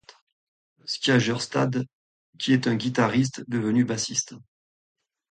Skjærstad 0.87 1.85
qui 2.39 2.53
est 2.53 2.65
un 2.65 2.73
guitariste 2.73 3.43
devenu 3.47 3.85
bassiste. 3.85 4.33